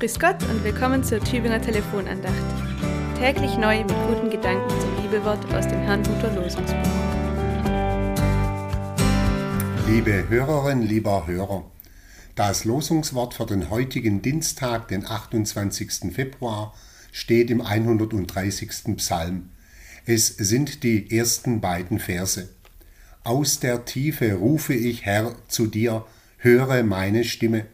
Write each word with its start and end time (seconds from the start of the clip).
Grüß 0.00 0.18
Gott 0.18 0.42
und 0.48 0.64
willkommen 0.64 1.04
zur 1.04 1.20
Tübinger 1.20 1.60
Telefonandacht. 1.60 2.34
Täglich 3.18 3.58
neu 3.58 3.80
mit 3.80 3.94
guten 4.08 4.30
Gedanken 4.30 4.70
zum 4.80 4.96
Bibelwort 4.96 5.44
aus 5.52 5.68
dem 5.68 5.78
Herrnhuter 5.80 6.34
Losungsbuch. 6.36 6.90
Liebe 9.86 10.26
Hörerinnen, 10.30 10.88
lieber 10.88 11.26
Hörer, 11.26 11.70
das 12.34 12.64
Losungswort 12.64 13.34
für 13.34 13.44
den 13.44 13.68
heutigen 13.68 14.22
Dienstag, 14.22 14.88
den 14.88 15.04
28. 15.04 16.14
Februar, 16.14 16.74
steht 17.12 17.50
im 17.50 17.60
130. 17.60 18.96
Psalm. 18.96 19.50
Es 20.06 20.28
sind 20.28 20.82
die 20.82 21.14
ersten 21.14 21.60
beiden 21.60 21.98
Verse. 21.98 22.48
Aus 23.22 23.60
der 23.60 23.84
Tiefe 23.84 24.32
rufe 24.32 24.72
ich, 24.72 25.04
Herr, 25.04 25.34
zu 25.48 25.66
dir, 25.66 26.06
höre 26.38 26.84
meine 26.84 27.22
Stimme. 27.24 27.66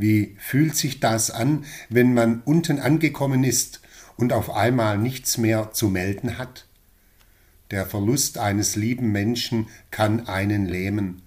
Wie 0.00 0.36
fühlt 0.38 0.76
sich 0.76 1.00
das 1.00 1.32
an, 1.32 1.64
wenn 1.88 2.14
man 2.14 2.42
unten 2.44 2.78
angekommen 2.78 3.42
ist 3.42 3.80
und 4.16 4.32
auf 4.32 4.48
einmal 4.48 4.96
nichts 4.96 5.38
mehr 5.38 5.72
zu 5.72 5.88
melden 5.88 6.38
hat? 6.38 6.68
Der 7.72 7.84
Verlust 7.84 8.38
eines 8.38 8.76
lieben 8.76 9.10
Menschen 9.10 9.66
kann 9.90 10.28
einen 10.28 10.66
lähmen, 10.66 11.22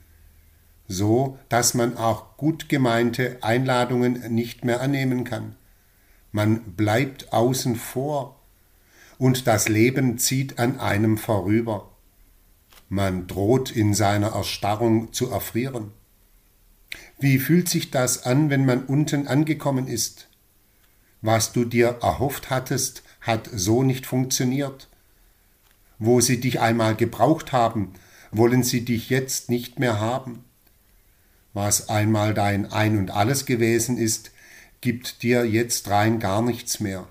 so 0.87 1.37
dass 1.49 1.73
man 1.73 1.97
auch 1.97 2.37
gut 2.37 2.69
gemeinte 2.69 3.39
Einladungen 3.41 4.33
nicht 4.33 4.63
mehr 4.63 4.79
annehmen 4.79 5.25
kann. 5.25 5.57
Man 6.31 6.61
bleibt 6.61 7.33
außen 7.33 7.75
vor 7.75 8.39
und 9.17 9.47
das 9.47 9.67
Leben 9.67 10.17
zieht 10.17 10.59
an 10.59 10.79
einem 10.79 11.17
vorüber. 11.17 11.91
Man 12.87 13.27
droht 13.27 13.69
in 13.69 13.93
seiner 13.93 14.29
Erstarrung 14.29 15.11
zu 15.11 15.29
erfrieren. 15.29 15.91
Wie 17.21 17.37
fühlt 17.37 17.69
sich 17.69 17.91
das 17.91 18.23
an, 18.23 18.49
wenn 18.49 18.65
man 18.65 18.83
unten 18.85 19.27
angekommen 19.27 19.87
ist? 19.87 20.27
Was 21.21 21.53
du 21.53 21.65
dir 21.65 21.99
erhofft 22.01 22.49
hattest, 22.49 23.03
hat 23.21 23.47
so 23.53 23.83
nicht 23.83 24.07
funktioniert. 24.07 24.89
Wo 25.99 26.19
sie 26.19 26.39
dich 26.39 26.59
einmal 26.59 26.95
gebraucht 26.95 27.51
haben, 27.51 27.93
wollen 28.31 28.63
sie 28.63 28.83
dich 28.83 29.11
jetzt 29.11 29.51
nicht 29.51 29.77
mehr 29.77 29.99
haben. 29.99 30.43
Was 31.53 31.89
einmal 31.89 32.33
dein 32.33 32.71
Ein 32.71 32.97
und 32.97 33.11
alles 33.11 33.45
gewesen 33.45 33.99
ist, 33.99 34.31
gibt 34.81 35.21
dir 35.21 35.45
jetzt 35.45 35.91
rein 35.91 36.19
gar 36.19 36.41
nichts 36.41 36.79
mehr. 36.79 37.07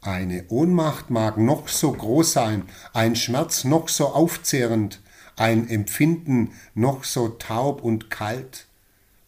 Eine 0.00 0.46
Ohnmacht 0.48 1.10
mag 1.10 1.36
noch 1.36 1.68
so 1.68 1.92
groß 1.92 2.32
sein, 2.32 2.62
ein 2.94 3.16
Schmerz 3.16 3.64
noch 3.64 3.90
so 3.90 4.08
aufzehrend, 4.08 5.02
ein 5.36 5.68
Empfinden 5.68 6.52
noch 6.74 7.04
so 7.04 7.28
taub 7.28 7.82
und 7.82 8.10
kalt. 8.10 8.66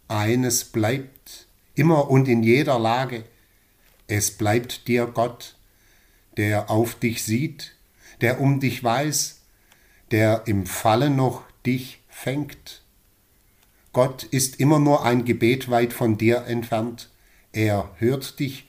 Eines 0.09 0.65
bleibt 0.65 1.47
immer 1.75 2.11
und 2.11 2.29
in 2.29 2.43
jeder 2.43 2.79
Lage. 2.79 3.25
Es 4.07 4.31
bleibt 4.31 4.89
dir 4.89 5.07
Gott, 5.07 5.57
der 6.37 6.71
auf 6.71 6.95
dich 6.95 7.25
sieht, 7.25 7.73
der 8.21 8.41
um 8.41 8.61
dich 8.61 8.83
weiß, 8.83 9.41
der 10.11 10.45
im 10.47 10.67
Falle 10.67 11.11
noch 11.11 11.43
dich 11.65 12.01
fängt. 12.09 12.83
Gott 13.93 14.23
ist 14.25 14.61
immer 14.61 14.79
nur 14.79 15.05
ein 15.05 15.25
Gebet 15.25 15.71
weit 15.71 15.93
von 15.93 16.19
dir 16.19 16.45
entfernt. 16.47 17.11
Er 17.53 17.91
hört 17.99 18.39
dich 18.39 18.67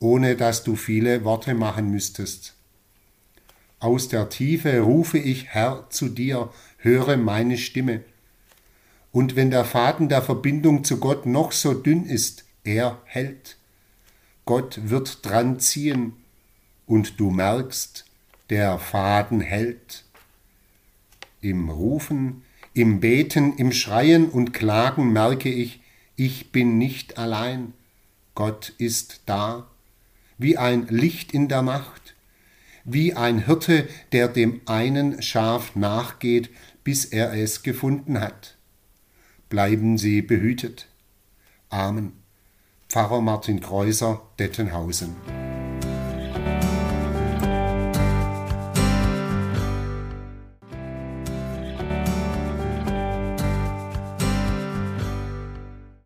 ohne 0.00 0.36
dass 0.36 0.64
du 0.64 0.76
viele 0.76 1.24
Worte 1.24 1.54
machen 1.54 1.90
müsstest. 1.90 2.54
Aus 3.80 4.08
der 4.08 4.28
Tiefe 4.28 4.80
rufe 4.80 5.18
ich, 5.18 5.48
Herr, 5.48 5.86
zu 5.90 6.08
dir, 6.08 6.50
höre 6.78 7.16
meine 7.16 7.58
Stimme. 7.58 8.02
Und 9.12 9.36
wenn 9.36 9.50
der 9.50 9.64
Faden 9.64 10.08
der 10.08 10.22
Verbindung 10.22 10.84
zu 10.84 10.98
Gott 10.98 11.26
noch 11.26 11.52
so 11.52 11.74
dünn 11.74 12.06
ist, 12.06 12.44
er 12.64 13.00
hält. 13.04 13.56
Gott 14.44 14.80
wird 14.90 15.24
dran 15.24 15.60
ziehen, 15.60 16.14
und 16.86 17.20
du 17.20 17.30
merkst, 17.30 18.06
der 18.50 18.78
Faden 18.78 19.40
hält. 19.40 20.04
Im 21.40 21.68
Rufen, 21.68 22.42
im 22.72 23.00
Beten, 23.00 23.56
im 23.56 23.72
Schreien 23.72 24.30
und 24.30 24.52
Klagen 24.52 25.12
merke 25.12 25.50
ich, 25.50 25.80
ich 26.16 26.50
bin 26.50 26.78
nicht 26.78 27.18
allein, 27.18 27.74
Gott 28.34 28.72
ist 28.78 29.22
da 29.26 29.68
wie 30.38 30.56
ein 30.56 30.86
Licht 30.86 31.32
in 31.32 31.48
der 31.48 31.62
Nacht, 31.62 32.14
wie 32.92 33.14
ein 33.14 33.44
Hirte, 33.44 33.88
der 34.12 34.28
dem 34.28 34.60
einen 34.66 35.22
Schaf 35.22 35.76
nachgeht, 35.76 36.50
bis 36.84 37.04
er 37.04 37.32
es 37.32 37.62
gefunden 37.62 38.20
hat. 38.20 38.56
Bleiben 39.48 39.98
Sie 39.98 40.22
behütet. 40.22 40.88
Amen. 41.68 42.12
Pfarrer 42.88 43.20
Martin 43.20 43.60
Kreuser, 43.60 44.22
Dettenhausen. 44.38 45.37